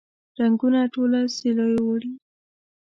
[0.39, 2.11] رنګونه ټوله سیلیو وړي